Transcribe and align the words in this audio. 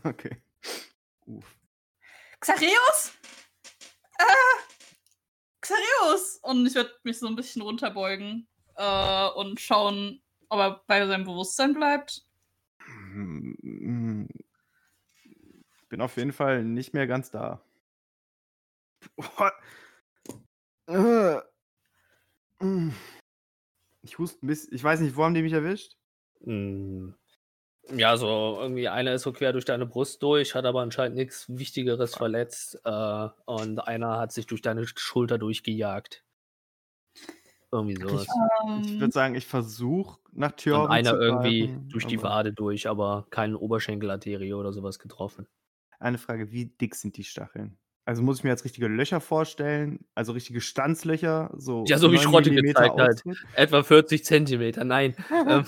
okay. 0.04 0.36
Uff. 1.26 1.56
Xareus? 2.40 3.12
Äh, 4.18 4.24
Xareus! 5.60 6.38
Und 6.42 6.66
ich 6.66 6.74
werde 6.74 6.90
mich 7.04 7.18
so 7.18 7.26
ein 7.26 7.36
bisschen 7.36 7.62
runterbeugen 7.62 8.48
äh, 8.76 9.28
und 9.28 9.60
schauen, 9.60 10.22
ob 10.48 10.58
er 10.58 10.84
bei 10.86 11.06
seinem 11.06 11.24
Bewusstsein 11.24 11.74
bleibt. 11.74 12.24
Hm, 12.84 14.28
Bin 15.88 16.00
auf 16.00 16.16
jeden 16.16 16.32
Fall 16.32 16.64
nicht 16.64 16.94
mehr 16.94 17.06
ganz 17.06 17.30
da. 17.30 17.62
Mm. 22.62 22.90
Ich 24.02 24.18
huste 24.18 24.44
ein 24.44 24.48
bisschen. 24.48 24.74
Ich 24.74 24.82
weiß 24.82 25.00
nicht, 25.00 25.16
wo 25.16 25.24
haben 25.24 25.34
die 25.34 25.42
mich 25.42 25.52
erwischt? 25.52 25.96
Hm. 26.42 27.14
Ja, 27.96 28.16
so 28.16 28.58
irgendwie 28.60 28.88
einer 28.88 29.14
ist 29.14 29.22
so 29.22 29.32
quer 29.32 29.52
durch 29.52 29.64
deine 29.64 29.86
Brust 29.86 30.22
durch, 30.22 30.54
hat 30.54 30.64
aber 30.64 30.80
anscheinend 30.80 31.16
nichts 31.16 31.46
Wichtigeres 31.48 32.14
verletzt. 32.14 32.80
Äh, 32.84 33.28
und 33.46 33.78
einer 33.80 34.18
hat 34.18 34.32
sich 34.32 34.46
durch 34.46 34.62
deine 34.62 34.86
Schulter 34.86 35.38
durchgejagt. 35.38 36.24
Irgendwie 37.72 37.96
sowas. 37.96 38.26
Ich 38.84 38.92
Ähm, 38.92 39.00
würde 39.00 39.12
sagen, 39.12 39.34
ich 39.34 39.46
versuche 39.46 40.18
nach 40.32 40.50
Und 40.50 40.56
Thjörven 40.58 40.90
einer 40.90 41.10
zu 41.10 41.16
irgendwie 41.16 41.66
greifen, 41.68 41.88
durch 41.88 42.06
die 42.06 42.22
Wade 42.22 42.52
durch, 42.52 42.88
aber 42.88 43.26
keine 43.30 43.58
Oberschenkelarterie 43.58 44.54
oder 44.54 44.72
sowas 44.72 44.98
getroffen. 44.98 45.46
Eine 46.00 46.18
Frage, 46.18 46.50
wie 46.50 46.66
dick 46.66 46.94
sind 46.94 47.16
die 47.16 47.24
Stacheln? 47.24 47.78
Also 48.06 48.22
muss 48.22 48.38
ich 48.38 48.44
mir 48.44 48.50
jetzt 48.50 48.64
richtige 48.64 48.88
Löcher 48.88 49.20
vorstellen, 49.20 50.04
also 50.14 50.32
richtige 50.32 50.60
Stanzlöcher, 50.60 51.52
so 51.56 51.84
Ja, 51.86 51.98
so 51.98 52.10
wie 52.10 52.16
9 52.16 52.24
Schrotte 52.24 52.50
gezeigt 52.50 52.98
hat. 52.98 53.22
Etwa 53.54 53.82
40 53.84 54.24
Zentimeter, 54.24 54.84
nein. 54.84 55.14
ähm, 55.48 55.64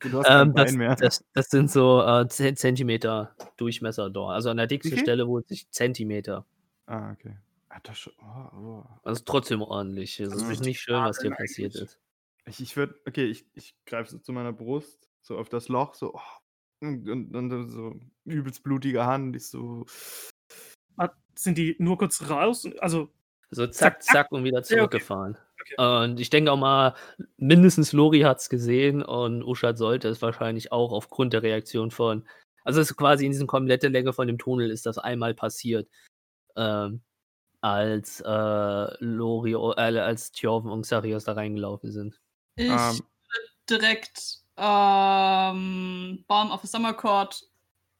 Du 0.00 0.18
hast 0.18 0.28
ähm, 0.30 0.54
das, 0.54 0.72
mehr. 0.72 0.94
das, 0.96 1.24
das 1.34 1.48
sind 1.48 1.70
so 1.70 2.02
äh, 2.02 2.28
10 2.28 2.56
Zentimeter 2.56 3.34
Durchmesser 3.56 4.10
dort. 4.10 4.34
Also 4.34 4.50
an 4.50 4.56
der 4.56 4.66
dicksten 4.66 4.92
viel? 4.94 5.02
Stelle 5.02 5.26
wohl 5.26 5.44
sich 5.46 5.68
Zentimeter. 5.70 6.46
Ah, 6.86 7.10
okay. 7.12 7.36
Ah, 7.68 7.80
das 7.82 7.98
schon, 7.98 8.12
oh, 8.22 8.56
oh. 8.56 8.84
Also 9.02 9.22
trotzdem 9.24 9.60
ordentlich. 9.62 10.20
Es 10.20 10.32
ist 10.32 10.42
Mhm. 10.60 10.66
nicht 10.66 10.80
schön, 10.80 10.94
was 10.94 11.16
Nadeln 11.18 11.34
passiert 11.36 11.74
ist. 11.74 11.98
Ich, 12.46 12.60
ich 12.60 12.76
würde, 12.76 12.94
okay, 13.06 13.24
ich, 13.26 13.44
ich 13.54 13.74
greife 13.86 14.10
so 14.10 14.18
zu 14.18 14.32
meiner 14.32 14.52
Brust, 14.52 15.10
so 15.22 15.36
auf 15.36 15.48
das 15.48 15.68
Loch, 15.68 15.94
so, 15.94 16.14
oh, 16.14 16.20
und, 16.80 17.34
und 17.34 17.70
so 17.70 17.98
übelst 18.24 18.62
blutige 18.62 19.04
Hand, 19.04 19.36
ich 19.36 19.48
so, 19.48 19.84
Ah, 20.96 21.10
Sind 21.34 21.58
die 21.58 21.76
nur 21.78 21.98
kurz 21.98 22.28
raus? 22.30 22.66
Also, 22.80 23.12
So 23.50 23.66
zack, 23.66 24.02
Zack, 24.02 24.02
zack. 24.02 24.32
und 24.32 24.44
wieder 24.44 24.58
okay. 24.58 24.66
zurückgefahren. 24.76 25.32
Okay. 25.34 25.42
Und 25.76 26.20
ich 26.20 26.30
denke 26.30 26.52
auch 26.52 26.56
mal, 26.56 26.94
mindestens 27.36 27.92
Lori 27.92 28.20
hat 28.20 28.38
es 28.38 28.48
gesehen 28.48 29.02
und 29.02 29.42
Uschat 29.42 29.78
sollte 29.78 30.08
es 30.08 30.22
wahrscheinlich 30.22 30.72
auch 30.72 30.92
aufgrund 30.92 31.32
der 31.32 31.42
Reaktion 31.42 31.90
von. 31.90 32.26
Also 32.64 32.80
es 32.80 32.90
ist 32.90 32.96
quasi 32.96 33.24
in 33.24 33.32
diesem 33.32 33.46
komplette 33.46 33.88
Länge 33.88 34.12
von 34.12 34.26
dem 34.26 34.38
Tunnel 34.38 34.70
ist 34.70 34.86
das 34.86 34.98
einmal 34.98 35.34
passiert. 35.34 35.88
Ähm, 36.56 37.02
als 37.60 38.20
äh, 38.20 39.04
Lori, 39.04 39.52
äh, 39.52 39.98
als 39.98 40.32
Tjorven 40.32 40.70
und 40.70 40.82
Xarios 40.82 41.24
da 41.24 41.32
reingelaufen 41.32 41.90
sind. 41.90 42.20
ich 42.56 42.66
Ähm. 42.66 43.00
würde 43.00 43.48
direkt 43.68 44.38
ähm, 44.56 46.24
Baum 46.28 46.50
of 46.50 46.62
a 46.62 46.66
Summer 46.66 46.92
Court 46.94 47.42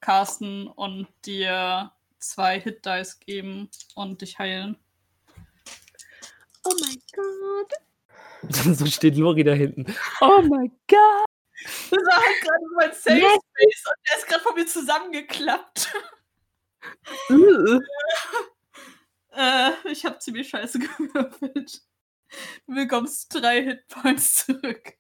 casten 0.01 0.67
und 0.69 1.09
dir 1.25 1.93
zwei 2.19 2.61
Hit 2.61 2.85
Dice 2.85 3.19
geben 3.21 3.69
und 3.95 4.21
dich 4.21 4.39
heilen. 4.39 4.77
Oh 6.69 6.75
mein 6.81 6.99
Gott. 7.15 7.73
so 8.77 8.87
steht 8.87 9.17
Lori 9.17 9.43
da 9.43 9.53
hinten. 9.53 9.87
Oh 10.21 10.43
mein 10.43 10.71
Gott! 10.89 11.27
Das 11.91 11.99
war 11.99 12.17
halt 12.17 12.41
gerade 12.43 12.65
so 12.69 12.75
mein 12.77 12.93
Safe 12.93 13.17
Yes. 13.19 13.33
Space 13.33 13.85
und 13.87 14.09
der 14.09 14.19
ist 14.19 14.27
gerade 14.29 14.43
von 14.43 14.55
mir 14.55 14.67
zusammengeklappt. 14.67 15.93
Äh. 17.31 17.35
Äh, 19.39 19.71
ich 19.85 20.05
habe 20.05 20.19
ziemlich 20.19 20.49
scheiße 20.49 20.79
gewürfelt. 20.99 21.83
Du 22.67 22.75
bekommst 22.75 23.33
drei 23.33 23.63
Hitpoints 23.63 24.47
zurück. 24.47 24.95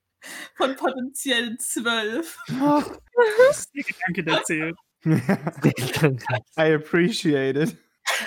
Von 0.55 0.77
potenziellen 0.77 1.59
zwölf. 1.59 2.39
das 2.47 3.59
ist 3.59 3.75
der 3.75 3.83
Gedanke, 3.83 4.25
der 4.25 4.45
zählt. 4.45 4.77
I 6.57 6.73
appreciate 6.75 7.61
it. 7.61 7.77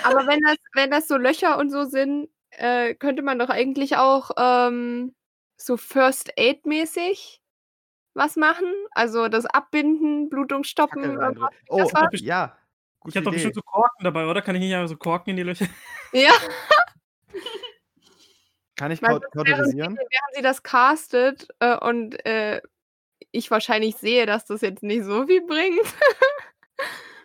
Aber 0.03 0.27
wenn 0.27 0.41
das, 0.41 0.57
wenn 0.73 0.91
das 0.91 1.07
so 1.07 1.15
Löcher 1.15 1.57
und 1.57 1.69
so 1.69 1.85
sind, 1.85 2.29
äh, 2.51 2.93
könnte 2.95 3.21
man 3.21 3.39
doch 3.39 3.49
eigentlich 3.49 3.97
auch 3.97 4.31
ähm, 4.37 5.13
so 5.57 5.77
First 5.77 6.31
Aid 6.37 6.65
mäßig 6.65 7.41
was 8.13 8.35
machen. 8.35 8.67
Also 8.91 9.27
das 9.29 9.45
Abbinden, 9.45 10.29
Blutung 10.29 10.63
stoppen. 10.63 11.03
Äh. 11.19 11.33
Oh, 11.69 11.77
das 11.79 11.93
war- 11.93 12.09
ja. 12.13 12.57
Ich 12.57 13.05
Gute 13.05 13.17
habe 13.17 13.25
doch 13.25 13.31
bestimmt 13.31 13.55
so 13.55 13.61
Korken 13.61 14.03
dabei, 14.03 14.27
oder? 14.27 14.41
Kann 14.43 14.55
ich 14.55 14.61
nicht 14.61 14.75
einfach 14.75 14.89
so 14.89 14.95
Korken 14.95 15.31
in 15.31 15.37
die 15.37 15.43
Löcher? 15.43 15.65
ja, 16.13 16.29
Kann 18.75 18.91
ich 18.91 19.01
kauterisieren? 19.01 19.95
während 19.95 20.35
sie 20.35 20.41
das 20.41 20.63
castet 20.63 21.47
äh, 21.59 21.77
und 21.77 22.23
äh, 22.25 22.61
ich 23.31 23.49
wahrscheinlich 23.51 23.95
sehe, 23.95 24.25
dass 24.25 24.45
das 24.45 24.61
jetzt 24.61 24.83
nicht 24.83 25.03
so 25.03 25.25
viel 25.27 25.45
bringt. 25.45 25.85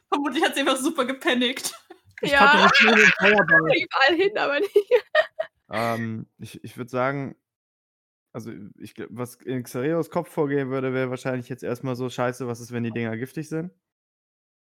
Vermutlich 0.09 0.45
hat 0.45 0.55
sie 0.55 0.61
einfach 0.61 0.77
super 0.77 1.05
gepanikt. 1.05 1.75
Ich 2.23 2.31
Ja. 2.33 2.39
kauterisiere 2.39 2.95
den 2.97 3.13
Feuerball. 3.19 3.61
Überall 3.61 4.17
hin, 4.17 4.39
aber 4.39 4.61
nicht. 4.61 4.93
Ähm, 5.71 6.27
ich 6.39 6.63
ich 6.65 6.77
würde 6.77 6.91
sagen, 6.91 7.37
also 8.33 8.53
ich, 8.79 8.95
was 9.09 9.37
in 9.37 9.63
Xareos 9.63 10.11
Kopf 10.11 10.31
vorgehen 10.31 10.71
würde, 10.71 10.93
wäre 10.93 11.11
wahrscheinlich 11.11 11.49
jetzt 11.49 11.63
erstmal 11.63 11.97
so 11.97 12.09
scheiße, 12.11 12.47
was 12.47 12.61
ist, 12.61 12.73
wenn 12.73 12.85
die 12.85 12.91
Dinger 12.91 13.17
giftig 13.17 13.49
sind? 13.49 13.71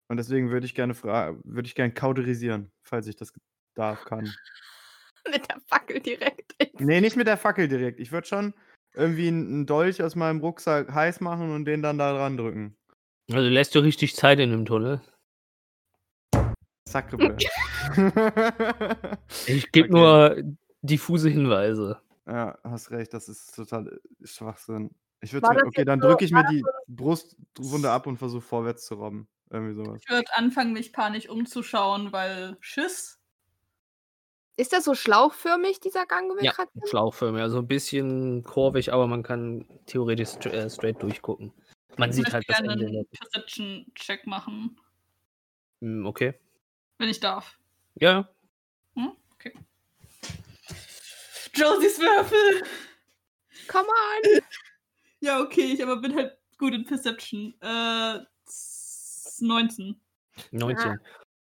Und 0.09 0.17
deswegen 0.17 0.51
würde 0.51 0.65
ich 0.65 0.75
gerne 0.75 0.93
fragen, 0.93 1.41
würde 1.45 1.67
ich 1.67 1.75
gerne 1.75 1.93
kauterisieren, 1.93 2.69
falls 2.83 3.07
ich 3.07 3.15
das 3.15 3.31
darf, 3.75 4.03
kann. 4.03 4.25
Mit 5.31 5.49
der 5.49 5.61
Fackel 5.67 5.99
direkt. 5.99 6.55
Nee, 6.79 6.99
nicht 6.99 7.15
mit 7.15 7.27
der 7.27 7.37
Fackel 7.37 7.67
direkt. 7.67 7.99
Ich 7.99 8.11
würde 8.11 8.27
schon 8.27 8.53
irgendwie 8.95 9.27
einen 9.27 9.67
Dolch 9.67 10.01
aus 10.01 10.15
meinem 10.15 10.39
Rucksack 10.39 10.91
heiß 10.91 11.21
machen 11.21 11.53
und 11.53 11.65
den 11.65 11.83
dann 11.83 11.99
da 11.99 12.11
dran 12.11 12.37
drücken. 12.37 12.75
Also 13.31 13.47
lässt 13.47 13.75
du 13.75 13.79
richtig 13.79 14.15
Zeit 14.15 14.39
in 14.39 14.49
dem 14.49 14.65
Tunnel. 14.65 14.99
Sacre 16.91 17.17
Ich 19.47 19.71
gebe 19.71 19.87
Okay. 19.87 19.89
nur 19.89 20.35
diffuse 20.81 21.29
Hinweise. 21.29 22.01
Ja, 22.27 22.57
hast 22.63 22.91
recht, 22.91 23.13
das 23.13 23.29
ist 23.29 23.55
total 23.55 23.87
äh, 23.87 24.27
Schwachsinn. 24.27 24.91
Ich 25.21 25.33
würde 25.33 25.47
das 25.53 25.63
okay, 25.63 25.85
dann 25.85 25.99
drücke 25.99 26.25
ich 26.25 26.31
mir 26.31 26.43
die 26.45 26.63
Brustwunde 26.87 27.91
ab 27.91 28.07
und 28.07 28.17
versuche 28.17 28.41
vorwärts 28.41 28.85
zu 28.85 28.95
robben. 28.95 29.27
Irgendwie 29.49 29.75
sowas. 29.75 30.01
Ich 30.03 30.09
würde 30.09 30.35
anfangen, 30.35 30.73
mich 30.73 30.93
panisch 30.93 31.29
umzuschauen, 31.29 32.11
weil 32.11 32.57
Schiss. 32.59 33.19
Ist 34.57 34.73
das 34.73 34.83
so 34.83 34.95
schlauchförmig, 34.95 35.79
dieser 35.79 36.05
Gang, 36.05 36.29
wo 36.29 36.35
wir 36.35 36.43
Ja, 36.43 36.51
gerade? 36.51 36.69
Schlauchförmig, 36.87 37.41
also 37.41 37.59
ein 37.59 37.67
bisschen 37.67 38.43
kurvig, 38.43 38.93
aber 38.93 39.07
man 39.07 39.23
kann 39.23 39.65
theoretisch 39.85 40.35
äh, 40.45 40.69
straight 40.69 41.01
durchgucken. 41.01 41.53
Man 41.97 42.09
Ich 42.09 42.17
sieht 42.17 42.33
halt 42.33 42.47
das 42.47 42.59
gerne 42.59 42.73
Ende 42.73 42.87
einen. 42.87 43.07
Perception-Check 43.09 44.27
machen, 44.27 44.77
Hm, 45.81 46.05
Okay. 46.05 46.33
Wenn 47.01 47.09
ich 47.09 47.19
darf. 47.19 47.57
Ja, 47.95 48.29
Hm? 48.95 49.11
Okay. 49.33 49.53
Josies 51.53 51.99
Würfel! 51.99 52.63
Come 53.67 53.87
on! 53.87 54.41
Ja, 55.23 55.39
okay, 55.39 55.61
ich 55.73 55.83
aber 55.83 55.97
bin 55.97 56.15
halt 56.15 56.35
gut 56.57 56.73
in 56.73 56.83
Perception. 56.83 57.53
Äh, 57.61 58.19
z- 58.45 59.39
19. 59.41 60.01
19. 60.49 60.99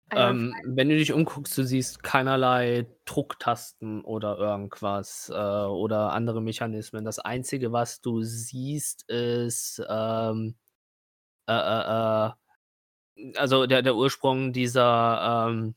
Ah, 0.09 0.29
Ähm, 0.31 0.53
wenn 0.65 0.89
du 0.89 0.97
dich 0.97 1.13
umguckst, 1.13 1.57
du 1.57 1.63
siehst 1.63 2.03
keinerlei 2.03 2.85
Drucktasten 3.05 4.03
oder 4.03 4.37
irgendwas 4.37 5.29
äh, 5.29 5.33
oder 5.33 6.11
andere 6.11 6.41
Mechanismen. 6.41 7.05
Das 7.05 7.19
Einzige, 7.19 7.71
was 7.71 8.01
du 8.01 8.23
siehst, 8.23 9.09
ist 9.09 9.81
ähm, 9.87 10.55
äh, 11.47 11.53
äh, 11.53 12.27
äh, 12.27 12.31
also 13.35 13.65
der, 13.65 13.81
der 13.81 13.95
Ursprung 13.95 14.53
dieser, 14.53 15.47
ähm, 15.49 15.75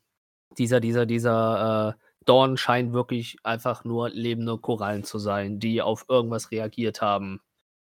dieser, 0.58 0.80
dieser, 0.80 1.06
dieser 1.06 1.96
äh, 1.96 2.00
Dorn 2.24 2.56
scheint 2.56 2.92
wirklich 2.92 3.36
einfach 3.42 3.84
nur 3.84 4.08
lebende 4.08 4.58
Korallen 4.58 5.04
zu 5.04 5.18
sein, 5.18 5.58
die 5.58 5.82
auf 5.82 6.06
irgendwas 6.08 6.50
reagiert 6.50 7.02
haben 7.02 7.40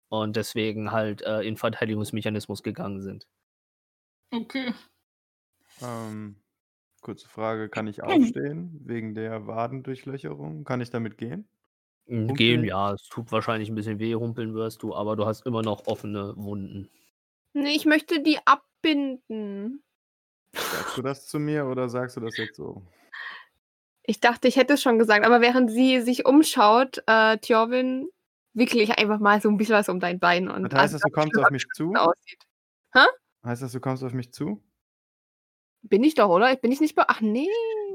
und 0.09 0.37
deswegen 0.37 0.93
halt 0.93 1.23
äh, 1.23 1.41
in 1.43 1.57
Verteidigungsmechanismus 1.57 2.63
gegangen 2.63 3.03
sind. 3.03 3.27
Okay. 4.31 4.73
Ähm, 5.83 6.37
kurze 7.01 7.29
Frage, 7.29 7.69
kann 7.69 7.87
ich 7.87 8.03
aufstehen 8.03 8.81
wegen 8.85 9.15
der 9.15 9.47
Wadendurchlöcherung? 9.47 10.65
Kann 10.65 10.81
ich 10.81 10.91
damit 10.91 11.19
gehen? 11.19 11.49
Mm, 12.07 12.29
Humpeln? 12.29 12.37
Gehen, 12.37 12.65
ja, 12.65 12.93
es 12.93 13.09
tut 13.09 13.33
wahrscheinlich 13.33 13.69
ein 13.69 13.75
bisschen 13.75 13.99
weh, 13.99 14.15
humpeln 14.15 14.55
wirst 14.55 14.83
du, 14.83 14.95
aber 14.95 15.17
du 15.17 15.27
hast 15.27 15.47
immer 15.47 15.63
noch 15.63 15.87
offene 15.87 16.35
Wunden. 16.37 16.89
Nee, 17.55 17.75
ich 17.75 17.87
möchte 17.87 18.23
die 18.23 18.39
abbinden. 18.79 19.83
Sagst 20.55 20.97
du 20.97 21.03
das 21.03 21.27
zu 21.27 21.39
mir 21.39 21.67
oder 21.67 21.89
sagst 21.89 22.17
du 22.17 22.21
das 22.21 22.37
jetzt 22.37 22.57
so? 22.57 22.83
Ich 24.03 24.21
dachte, 24.21 24.49
ich 24.49 24.57
hätte 24.57 24.75
es 24.75 24.83
schon 24.83 24.99
gesagt, 24.99 25.27
aber 25.27 25.41
während 25.41 25.71
sie 25.71 26.01
sich 26.01 26.25
umschaut, 26.25 27.03
äh, 27.07 27.37
Tjorvin, 27.39 28.09
wickle 28.55 28.83
ich 28.83 28.99
einfach 28.99 29.19
mal 29.19 29.41
so 29.41 29.51
ein 29.51 29.59
bisschen 29.59 29.75
was 29.75 29.89
um 29.89 30.01
dein 30.01 30.19
Bein. 30.19 30.49
Und 30.49 30.73
Das 30.73 30.81
heißt, 30.81 30.95
also, 30.95 31.09
du 31.09 31.13
kommst 31.13 31.39
auf 31.39 31.51
mich 31.51 31.67
zu? 31.75 31.93
aussieht. 31.95 32.43
Heißt 32.95 33.09
Heißt 33.45 33.63
das, 33.63 33.73
du 33.73 33.81
kommst 33.81 34.03
auf 34.03 34.15
mich 34.15 34.33
zu? 34.33 34.63
Bin 35.83 36.03
ich 36.03 36.15
doch, 36.15 36.29
oder? 36.29 36.57
Bin 36.57 36.73
ich 36.73 36.81
nicht 36.81 36.97
bei. 36.97 37.05
Ach 37.07 37.21
nee. 37.21 37.47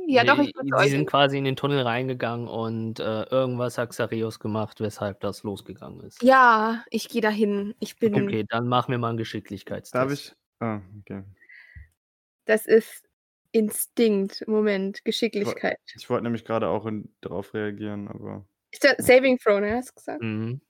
Ja, 0.08 0.24
doch, 0.24 0.38
ich 0.38 0.54
bin 0.54 0.68
zu 0.68 0.78
Sie 0.80 0.90
sind 0.90 1.10
quasi 1.10 1.38
in 1.38 1.46
den 1.46 1.56
Tunnel 1.56 1.82
reingegangen 1.82 2.48
und 2.48 3.00
äh, 3.00 3.24
irgendwas 3.24 3.78
hat 3.78 3.90
Xarios 3.92 4.40
gemacht, 4.40 4.80
weshalb 4.82 5.22
das 5.22 5.44
losgegangen 5.44 6.02
ist. 6.02 6.22
Ja, 6.22 6.84
ich 6.90 7.10
gehe 7.10 7.22
dahin. 7.22 7.74
Ich 7.80 7.98
bin. 7.98 8.14
Okay, 8.14 8.46
dann 8.48 8.68
machen 8.68 8.92
wir 8.92 8.98
mal 9.00 9.10
einen 9.10 9.18
Geschicklichkeitstest. 9.18 9.96
Darf 9.96 10.12
ich? 10.12 10.34
Ah, 10.64 10.82
okay. 11.02 11.24
Das 12.46 12.66
ist 12.66 13.04
Instinkt. 13.52 14.48
Moment, 14.48 15.04
Geschicklichkeit. 15.04 15.78
Ich 15.94 16.10
wollte 16.10 16.24
nämlich 16.24 16.46
gerade 16.46 16.70
auch 16.70 16.86
in, 16.86 17.14
darauf 17.20 17.54
reagieren, 17.54 18.08
aber. 18.08 18.46
Ist 18.72 18.84
der 18.84 18.96
Saving 18.98 19.38
Throw, 19.38 19.60
ne? 19.60 19.76
Hast 19.76 19.90
du 19.90 19.96
gesagt? 19.96 20.22
Mhm. 20.24 20.62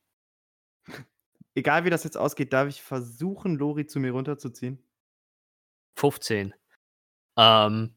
Egal 1.55 1.85
wie 1.85 1.91
das 1.91 2.03
jetzt 2.03 2.17
ausgeht, 2.17 2.51
darf 2.51 2.67
ich 2.67 2.81
versuchen, 2.81 3.55
Lori 3.55 3.85
zu 3.85 3.99
mir 3.99 4.11
runterzuziehen? 4.11 4.83
15. 5.95 6.55
Ähm, 7.37 7.95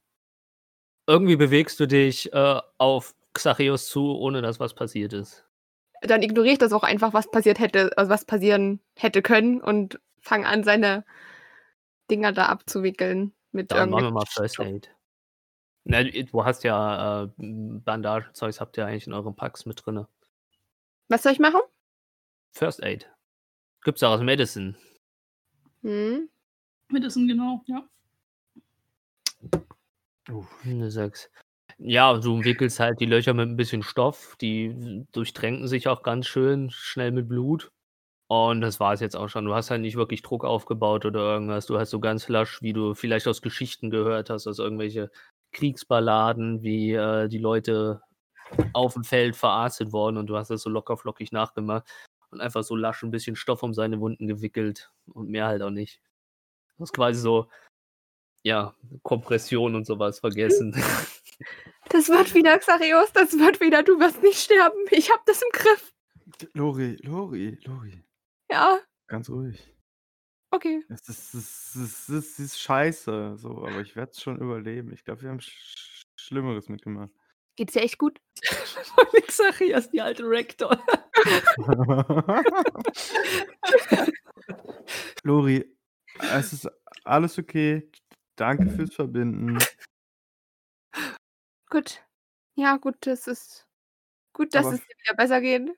irgendwie 1.07 1.37
bewegst 1.37 1.81
du 1.81 1.87
dich 1.87 2.31
äh, 2.35 2.61
auf 2.77 3.15
Xarios 3.33 3.89
zu, 3.89 4.17
ohne 4.19 4.43
dass 4.43 4.61
was 4.61 4.75
passiert 4.75 5.15
ist. 5.15 5.47
Dann 6.03 6.23
ignoriere 6.23 6.53
ich 6.53 6.59
das 6.59 6.75
auch 6.75 6.83
einfach, 6.83 7.15
was 7.15 7.31
passiert 7.31 7.59
hätte, 7.59 7.97
also 7.97 8.11
was 8.11 8.27
passieren 8.27 8.81
hätte 8.95 9.23
können 9.23 9.63
und 9.63 9.99
fange 10.21 10.47
an, 10.47 10.63
seine 10.63 11.05
Dinger 12.11 12.33
da 12.33 12.47
abzuwickeln. 12.47 13.33
Mit 13.53 13.73
Dann 13.73 13.91
machen 13.91 14.05
wir 14.05 14.11
mal 14.11 14.27
First. 14.27 14.61
Aid. 14.61 14.95
Na, 15.85 16.03
du 16.03 16.45
hast 16.45 16.65
ja 16.65 17.25
äh, 17.25 17.29
Bandagezeugs 17.39 18.61
habt 18.61 18.77
ihr 18.77 18.87
eigentlich 18.87 19.07
in 19.07 19.13
euren 19.13 19.37
Packs 19.37 19.67
mit 19.67 19.85
drin. 19.85 20.05
Was 21.09 21.23
soll 21.23 21.33
ich 21.33 21.39
machen? 21.39 21.61
First 22.53 22.83
Aid. 22.83 23.09
Gibt's 23.83 24.03
auch 24.03 24.11
aus 24.11 24.21
Medicine. 24.21 24.75
Hm? 25.83 26.29
Medicine, 26.89 27.27
genau, 27.29 27.63
ja. 27.67 27.89
Eine 30.65 30.91
6. 30.91 31.31
Ja, 31.79 32.19
du 32.19 32.43
wickelst 32.43 32.81
halt 32.81 33.01
die 33.01 33.07
Löcher 33.07 33.35
mit 33.35 33.49
ein 33.49 33.57
bisschen 33.57 33.83
Stoff. 33.83 34.37
Die 34.41 35.05
durchtränken 35.13 35.69
sich 35.69 35.89
auch 35.89 36.03
ganz 36.03 36.27
schön 36.27 36.71
schnell 36.71 37.13
mit 37.13 37.29
Blut. 37.29 37.71
Und 38.29 38.61
das 38.61 38.81
war 38.81 38.93
es 38.93 39.01
jetzt 39.01 39.17
auch 39.17 39.29
schon. 39.29 39.45
Du 39.45 39.55
hast 39.55 39.71
halt 39.71 39.83
nicht 39.83 39.97
wirklich 39.97 40.23
Druck 40.23 40.45
aufgebaut 40.45 41.05
oder 41.05 41.21
irgendwas. 41.21 41.67
Du 41.67 41.79
hast 41.79 41.91
so 41.91 42.01
ganz 42.01 42.29
lasch, 42.29 42.61
wie 42.61 42.73
du 42.73 42.95
vielleicht 42.95 43.29
aus 43.29 43.41
Geschichten 43.41 43.91
gehört 43.91 44.31
hast, 44.31 44.47
aus 44.49 44.59
irgendwelche 44.59 45.11
Kriegsballaden, 45.53 46.63
wie 46.63 46.93
äh, 46.93 47.29
die 47.29 47.39
Leute 47.39 48.03
auf 48.73 48.95
dem 48.95 49.05
Feld 49.05 49.37
verarztet 49.37 49.93
worden 49.93 50.17
und 50.17 50.27
du 50.27 50.37
hast 50.37 50.51
das 50.51 50.63
so 50.63 50.71
locker 50.71 50.97
flockig 50.97 51.33
nachgemacht 51.33 51.85
und 52.31 52.41
einfach 52.41 52.63
so 52.63 52.77
lasch 52.77 53.03
ein 53.03 53.11
bisschen 53.11 53.37
Stoff 53.37 53.63
um 53.63 53.75
seine 53.75 54.01
Wunden 54.01 54.29
gewickelt 54.29 54.91
und 55.07 55.29
mehr 55.29 55.47
halt 55.47 55.63
auch 55.63 55.71
nicht. 55.71 56.01
Du 56.77 56.83
hast 56.83 56.93
quasi 56.93 57.21
so, 57.21 57.49
ja, 58.43 58.75
Kompression 59.03 59.75
und 59.75 59.87
sowas 59.87 60.21
vergessen. 60.21 60.75
Das 61.91 62.09
wird 62.09 62.35
wieder, 62.35 62.59
Xarios, 62.59 63.13
das 63.13 63.39
wird 63.39 63.61
wieder. 63.61 63.83
Du 63.85 64.01
wirst 64.01 64.21
nicht 64.21 64.41
sterben. 64.41 64.77
Ich 64.91 65.09
hab 65.11 65.25
das 65.27 65.41
im 65.41 65.49
Griff. 65.53 65.93
Lori, 66.55 66.97
Lori, 67.03 67.59
Lori. 67.63 68.03
Ja, 68.51 68.79
Ganz 69.09 69.29
ruhig. 69.31 69.75
okay. 70.51 70.85
Es 70.89 71.09
ist, 71.09 71.35
es 71.35 71.37
ist, 71.75 71.77
es 71.77 72.09
ist, 72.09 72.11
es 72.11 72.39
ist 72.39 72.61
scheiße, 72.61 73.37
so, 73.37 73.65
aber 73.67 73.81
ich 73.81 73.97
werde 73.97 74.13
es 74.13 74.21
schon 74.23 74.39
überleben. 74.41 74.93
Ich 74.93 75.05
glaube, 75.05 75.23
wir 75.23 75.31
haben 75.31 75.41
Sch 75.41 76.05
Schlimmeres 76.19 76.69
mitgemacht. 76.69 77.11
Geht's 77.57 77.73
dir 77.75 77.83
echt 77.83 77.99
gut? 77.99 78.21
Xarias, 79.27 79.91
die 79.91 80.01
alte 80.01 80.25
Rector. 80.25 80.79
Lori, 85.25 85.77
es 86.21 86.53
ist 86.53 86.69
alles 87.05 87.39
okay. 87.39 87.91
Danke 88.37 88.69
fürs 88.71 88.95
Verbinden. 88.95 89.59
Gut. 91.71 92.03
Ja, 92.55 92.77
gut, 92.77 92.97
das 93.01 93.27
ist 93.27 93.67
gut, 94.33 94.55
dass 94.55 94.67
Aber- 94.67 94.75
es 94.75 94.81
dir 94.83 94.95
wieder 95.05 95.15
besser 95.17 95.41
geht. 95.41 95.71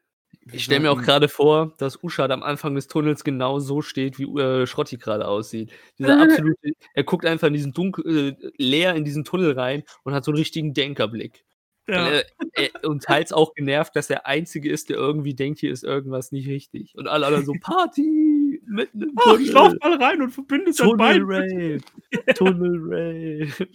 Ich 0.52 0.64
stelle 0.64 0.80
mir 0.80 0.90
auch 0.90 1.02
gerade 1.02 1.28
vor, 1.28 1.75
dass 1.78 2.02
Uschad 2.02 2.30
am 2.30 2.42
Anfang 2.42 2.75
des 2.75 2.86
Tunnels 2.86 3.25
genau 3.25 3.58
so 3.58 3.82
steht, 3.82 4.19
wie 4.19 4.25
äh, 4.40 4.66
Schrotti 4.66 4.96
gerade 4.96 5.28
aussieht. 5.28 5.72
Dieser 5.98 6.20
absolute, 6.22 6.72
er 6.94 7.04
guckt 7.04 7.26
einfach 7.26 7.48
in 7.48 7.54
diesen 7.54 7.72
dunkel, 7.72 8.36
äh, 8.42 8.50
leer 8.56 8.94
in 8.94 9.04
diesen 9.04 9.25
Tunnel 9.25 9.52
rein 9.52 9.82
und 10.04 10.14
hat 10.14 10.25
so 10.25 10.30
einen 10.30 10.38
richtigen 10.38 10.72
Denkerblick. 10.75 11.44
Ja. 11.86 12.06
Und, 12.06 12.12
er, 12.12 12.25
er, 12.52 12.88
und 12.88 13.02
teils 13.02 13.32
auch 13.32 13.54
genervt, 13.54 13.96
dass 13.96 14.08
der 14.08 14.26
Einzige 14.26 14.70
ist, 14.70 14.90
der 14.90 14.96
irgendwie 14.96 15.34
denkt, 15.34 15.60
hier 15.60 15.72
ist 15.72 15.84
irgendwas 15.84 16.32
nicht 16.32 16.48
richtig. 16.48 16.94
Und 16.96 17.08
alle 17.08 17.26
anderen 17.26 17.46
so, 17.46 17.52
Party! 17.60 18.60
Mitten 18.66 19.02
im 19.02 19.12
Ach, 19.16 19.38
ich 19.38 19.52
lauf 19.52 19.72
Tunnel! 19.72 19.98
mal 19.98 20.02
rein 20.02 20.22
und 20.22 20.30
verbinde 20.30 20.70
es 20.70 20.80
an 20.80 20.90
Tunnel. 20.90 21.22
Rave! 21.25 21.80
Tunnel 22.34 22.78
Rave! 22.82 23.69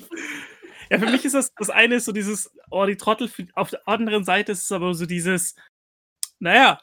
Ja, 0.92 1.00
für 1.00 1.10
mich 1.10 1.26
ist 1.26 1.34
das, 1.34 1.54
das 1.56 1.70
eine 1.70 1.96
ist 1.96 2.06
so 2.06 2.12
dieses, 2.12 2.52
oh, 2.70 2.86
die 2.86 2.98
Trottel, 2.98 3.30
auf 3.54 3.72
der 3.72 3.88
anderen 3.88 4.24
Seite 4.24 4.52
ist 4.52 4.64
es 4.64 4.72
aber 4.72 4.94
so 4.94 5.06
dieses, 5.06 5.56
naja, 6.44 6.80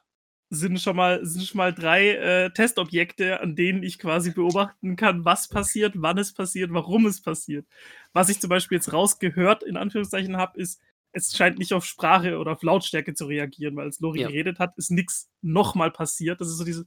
sind 0.51 0.81
schon 0.81 0.97
mal, 0.97 1.25
sind 1.25 1.45
schon 1.47 1.59
mal 1.59 1.73
drei 1.73 2.11
äh, 2.15 2.51
Testobjekte, 2.53 3.41
an 3.41 3.55
denen 3.55 3.83
ich 3.85 3.99
quasi 4.01 4.33
beobachten 4.33 4.97
kann, 4.97 5.25
was 5.25 5.49
passiert, 5.49 5.95
wann 5.97 6.19
es 6.19 6.33
passiert, 6.35 6.73
warum 6.73 7.07
es 7.07 7.23
passiert. 7.23 7.67
Was 8.13 8.29
ich 8.31 8.41
zum 8.41 8.51
Beispiel 8.51 8.77
jetzt 8.79 8.93
rausgehört, 8.93 9.63
in 9.63 9.77
Anführungszeichen, 9.77 10.37
habe, 10.39 10.59
ist, 10.61 10.81
es 11.13 11.37
scheint 11.37 11.59
nicht 11.59 11.73
auf 11.75 11.85
Sprache 11.85 12.39
oder 12.39 12.53
auf 12.53 12.63
Lautstärke 12.63 13.15
zu 13.15 13.27
reagieren, 13.27 13.77
weil 13.77 13.87
als 13.87 14.01
Lori 14.01 14.21
Ja. 14.21 14.29
geredet 14.29 14.59
hat, 14.59 14.77
ist 14.77 14.91
nichts 14.91 15.31
nochmal 15.43 15.91
passiert. 15.93 16.41
Das 16.41 16.49
ist 16.49 16.57
so 16.59 16.65
diese, 16.65 16.87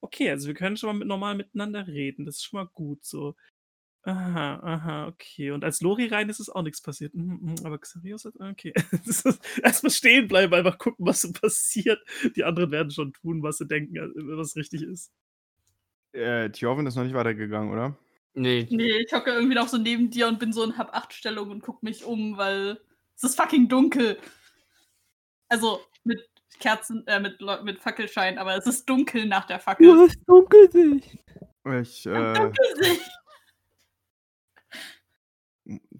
okay, 0.00 0.30
also 0.30 0.46
wir 0.48 0.54
können 0.54 0.76
schon 0.76 0.88
mal 0.88 0.98
mit, 0.98 1.08
normal 1.08 1.34
miteinander 1.36 1.86
reden, 1.86 2.26
das 2.26 2.36
ist 2.36 2.44
schon 2.44 2.60
mal 2.60 2.70
gut 2.72 3.04
so. 3.04 3.34
Aha, 4.06 4.60
aha, 4.62 5.06
okay. 5.08 5.50
Und 5.50 5.64
als 5.64 5.80
Lori 5.80 6.06
rein 6.06 6.28
ist, 6.28 6.38
ist 6.38 6.50
auch 6.50 6.62
nichts 6.62 6.82
passiert. 6.82 7.14
Mhm, 7.14 7.38
mhm, 7.40 7.54
aber 7.64 7.78
Xarios 7.78 8.24
hat, 8.26 8.34
okay. 8.38 8.72
Das 9.06 9.24
ist- 9.24 9.40
Erstmal 9.62 9.90
stehen 9.92 10.28
bleiben, 10.28 10.52
einfach 10.52 10.76
gucken, 10.78 11.06
was 11.06 11.22
so 11.22 11.32
passiert. 11.32 11.98
Die 12.36 12.44
anderen 12.44 12.70
werden 12.70 12.90
schon 12.90 13.12
tun, 13.14 13.42
was 13.42 13.58
sie 13.58 13.66
denken, 13.66 13.96
äh, 13.96 14.08
was 14.36 14.56
richtig 14.56 14.82
ist. 14.82 15.10
Äh, 16.12 16.50
Tjorven 16.50 16.86
ist 16.86 16.96
noch 16.96 17.04
nicht 17.04 17.14
weitergegangen, 17.14 17.72
oder? 17.72 17.96
Nee, 18.34 18.66
Nee, 18.70 18.98
ich 19.06 19.12
hocke 19.12 19.30
irgendwie 19.32 19.54
noch 19.54 19.68
so 19.68 19.78
neben 19.78 20.10
dir 20.10 20.28
und 20.28 20.38
bin 20.38 20.52
so 20.52 20.62
in 20.64 20.76
Hab-8-Stellung 20.76 21.50
und 21.50 21.62
guck 21.62 21.82
mich 21.82 22.04
um, 22.04 22.36
weil 22.36 22.78
es 23.16 23.22
ist 23.24 23.36
fucking 23.40 23.68
dunkel. 23.68 24.18
Also 25.48 25.80
mit 26.04 26.20
Kerzen, 26.60 27.06
äh, 27.06 27.20
mit, 27.20 27.38
mit 27.62 27.78
Fackelschein, 27.80 28.38
aber 28.38 28.56
es 28.56 28.66
ist 28.66 28.88
dunkel 28.88 29.26
nach 29.26 29.44
der 29.46 29.60
Fackel. 29.60 29.92
hast 29.96 30.18
Dunkelsicht! 30.26 31.16
Ich, 31.80 32.06
äh, 32.06 32.34
Dunkelsicht. 32.34 33.10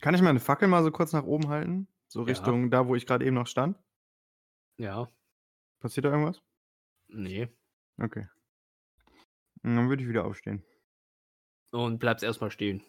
Kann 0.00 0.14
ich 0.14 0.22
meine 0.22 0.40
Fackel 0.40 0.68
mal 0.68 0.82
so 0.82 0.90
kurz 0.90 1.12
nach 1.12 1.24
oben 1.24 1.48
halten? 1.48 1.88
So 2.08 2.20
Ja. 2.20 2.26
Richtung 2.26 2.70
da, 2.70 2.86
wo 2.86 2.94
ich 2.94 3.06
gerade 3.06 3.24
eben 3.24 3.34
noch 3.34 3.46
stand? 3.46 3.78
Ja, 4.76 5.08
Passiert 5.80 6.04
da 6.06 6.10
irgendwas? 6.10 6.42
nee. 7.08 7.48
Okay. 8.00 8.26
Hm, 9.62 9.76
Dann 9.76 9.88
würde 9.88 10.02
ich 10.02 10.08
wieder 10.08 10.24
aufstehen. 10.24 10.64
Und 11.70 11.98
bleibst 11.98 12.24
erstmal 12.24 12.50
stehen. 12.50 12.82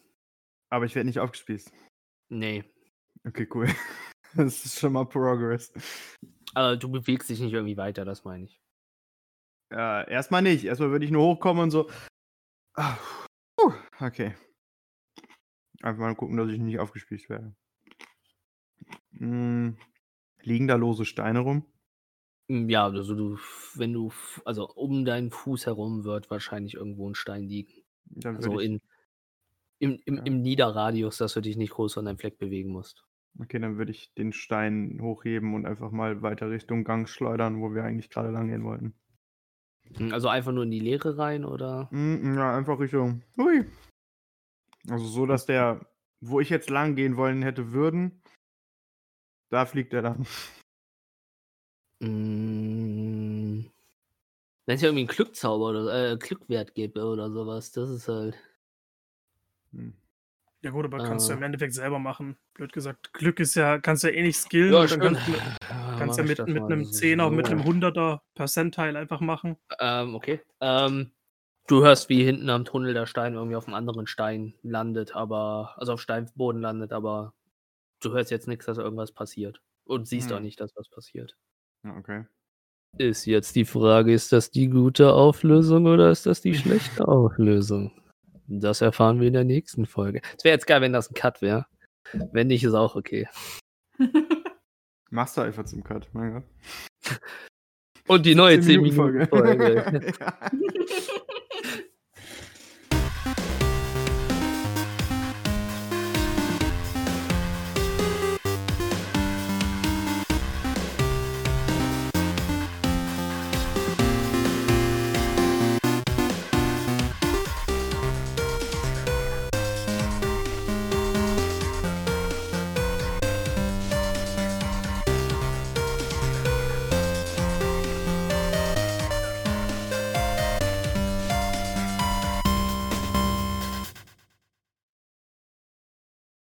Aber 0.70 0.84
ich 0.84 0.94
werde 0.94 1.06
nicht 1.06 1.20
aufgespießt. 1.20 1.72
Nee. 2.28 2.64
Okay, 3.26 3.48
cool. 3.54 3.66
Das 4.34 4.66
ist 4.66 4.78
schon 4.78 4.92
mal 4.92 5.06
Progress. 5.06 5.72
Aber 6.54 6.76
du 6.76 6.90
bewegst 6.90 7.30
dich 7.30 7.40
nicht 7.40 7.52
irgendwie 7.54 7.76
weiter, 7.78 8.04
das 8.04 8.24
meine 8.24 8.44
ich. 8.44 8.60
Äh, 9.72 10.10
erstmal 10.12 10.42
nicht. 10.42 10.64
Erstmal 10.64 10.90
würde 10.90 11.04
ich 11.06 11.10
nur 11.10 11.22
hochkommen 11.24 11.62
und 11.62 11.70
so. 11.70 11.88
Ah, 12.76 12.98
Okay. 14.00 14.34
Einfach 15.82 16.00
mal 16.00 16.14
gucken, 16.14 16.36
dass 16.36 16.50
ich 16.50 16.58
nicht 16.58 16.78
aufgespießt 16.78 17.30
werde. 17.30 17.54
Hm, 19.18 19.76
liegen 20.42 20.68
da 20.68 20.76
lose 20.76 21.04
Steine 21.06 21.40
rum? 21.40 21.64
Mm, 22.48 22.68
Ja, 22.68 22.84
also 22.86 23.14
du, 23.14 23.38
wenn 23.74 23.92
du, 23.92 24.12
also 24.44 24.68
um 24.68 25.04
deinen 25.04 25.30
Fuß 25.30 25.66
herum 25.66 26.04
wird 26.04 26.30
wahrscheinlich 26.30 26.74
irgendwo 26.74 27.08
ein 27.08 27.14
Stein 27.14 27.44
liegen. 27.48 27.84
Dann 28.06 28.36
Also 28.36 28.58
ich, 28.60 28.64
in, 28.64 28.80
im, 29.78 29.98
im, 30.04 30.16
Ja. 30.16 30.22
im 30.24 30.42
Niederradius, 30.42 31.16
dass 31.18 31.32
du 31.34 31.40
dich 31.40 31.56
nicht 31.56 31.72
groß 31.72 31.94
von 31.94 32.04
deinem 32.04 32.18
Fleck 32.18 32.38
bewegen 32.38 32.70
musst. 32.70 33.04
okay, 33.40 33.58
dann 33.58 33.78
würde 33.78 33.92
ich 33.92 34.12
den 34.12 34.34
Stein 34.34 34.98
hochheben 35.00 35.54
und 35.54 35.64
einfach 35.64 35.90
mal 35.90 36.20
weiter 36.20 36.50
Richtung 36.50 36.84
Gang 36.84 37.08
schleudern, 37.08 37.62
wo 37.62 37.72
wir 37.74 37.82
eigentlich 37.84 38.10
gerade 38.10 38.30
lang 38.30 38.48
gehen 38.48 38.64
wollten. 38.64 38.94
Mm, 39.98 40.12
Also 40.12 40.28
einfach 40.28 40.52
nur 40.52 40.62
in 40.64 40.70
die 40.70 40.78
Leere 40.80 41.18
rein 41.18 41.44
oder? 41.44 41.90
Hm, 41.90 42.34
ja, 42.36 42.56
einfach 42.56 42.78
Richtung. 42.78 43.22
Hui. 43.36 43.66
Also 44.90 45.06
so, 45.06 45.26
dass 45.26 45.46
der, 45.46 45.80
wo 46.20 46.40
ich 46.40 46.48
jetzt 46.50 46.70
lang 46.70 46.94
gehen 46.94 47.16
wollen 47.16 47.42
hätte 47.42 47.72
würden, 47.72 48.22
da 49.50 49.66
fliegt 49.66 49.92
er 49.94 50.02
dann. 50.02 50.26
Mm, 52.00 53.64
Wenn 54.66 54.74
es 54.74 54.80
ja 54.82 54.88
irgendwie 54.88 55.02
einen 55.02 55.08
Glückzauber 55.08 55.70
oder 55.70 56.12
äh, 56.12 56.16
Glückwert 56.16 56.74
gibt 56.74 56.98
oder 56.98 57.30
sowas, 57.30 57.70
das 57.72 57.88
ist 57.90 58.08
halt. 58.08 58.36
Hm. 59.72 59.94
Ja 60.62 60.70
gut, 60.72 60.84
aber 60.86 60.98
kannst 60.98 61.28
du 61.28 61.32
Äh. 61.32 61.36
im 61.36 61.42
Endeffekt 61.44 61.74
selber 61.74 61.98
machen. 62.00 62.36
Blöd 62.54 62.72
gesagt, 62.72 63.12
Glück 63.12 63.38
ist 63.38 63.54
ja, 63.54 63.78
kannst 63.78 64.02
du 64.02 64.08
ja 64.08 64.14
eh 64.14 64.22
nicht 64.22 64.36
skillen. 64.38 64.74
und 64.74 64.90
dann 64.90 65.00
kannst 65.00 65.26
du 65.28 65.30
mit, 65.32 65.40
Ah, 65.70 65.96
kannst 65.98 66.18
ja 66.18 66.24
ich 66.24 66.30
mit, 66.30 66.48
mit 66.48 66.62
einem 66.64 66.82
10er, 66.82 67.30
mit 67.30 67.46
so. 67.46 67.52
einem 67.52 67.62
100er 67.62 68.20
Percentile 68.34 68.98
einfach 68.98 69.20
machen. 69.20 69.56
Ähm, 69.78 70.14
okay. 70.16 70.40
Ähm, 70.60 71.12
Du 71.66 71.82
hörst, 71.82 72.08
wie 72.08 72.22
hinten 72.22 72.48
am 72.48 72.64
Tunnel 72.64 72.94
der 72.94 73.06
Stein 73.06 73.34
irgendwie 73.34 73.56
auf 73.56 73.66
einem 73.66 73.74
anderen 73.74 74.06
Stein 74.06 74.54
landet, 74.62 75.16
aber, 75.16 75.74
also 75.76 75.94
auf 75.94 76.00
Steinboden 76.00 76.60
landet, 76.60 76.92
aber 76.92 77.34
du 78.00 78.12
hörst 78.12 78.30
jetzt 78.30 78.46
nichts, 78.46 78.66
dass 78.66 78.78
irgendwas 78.78 79.10
passiert. 79.12 79.60
Und 79.84 80.06
siehst 80.06 80.32
auch 80.32 80.36
Hm. 80.36 80.44
nicht, 80.44 80.60
dass 80.60 80.76
was 80.76 80.88
passiert. 80.88 81.36
Okay. 81.84 82.24
Ist 82.98 83.26
jetzt 83.26 83.56
die 83.56 83.64
Frage, 83.64 84.12
ist 84.12 84.32
das 84.32 84.50
die 84.50 84.68
gute 84.68 85.12
Auflösung 85.12 85.86
oder 85.86 86.10
ist 86.10 86.26
das 86.26 86.40
die 86.40 86.54
schlechte 87.00 87.06
Auflösung? 87.06 87.92
Das 88.48 88.80
erfahren 88.80 89.20
wir 89.20 89.26
in 89.26 89.34
der 89.34 89.44
nächsten 89.44 89.86
Folge. 89.86 90.20
Es 90.38 90.44
wäre 90.44 90.54
jetzt 90.54 90.66
geil, 90.66 90.80
wenn 90.80 90.92
das 90.92 91.10
ein 91.10 91.14
Cut 91.14 91.42
wäre. 91.42 91.66
Wenn 92.32 92.46
nicht, 92.46 92.62
ist 92.62 92.74
auch 92.74 92.94
okay. 92.94 93.28
Machst 95.10 95.36
du 95.36 95.40
einfach 95.40 95.64
zum 95.64 95.82
Cut, 95.82 96.08
mein 96.12 96.34
Gott. 96.34 96.44
Und 98.06 98.24
die 98.24 98.36
neue 98.36 98.60
10 98.60 98.62
10 98.62 98.82
Minuten 98.82 99.26
Folge. 99.28 100.14
ja. 100.20 100.50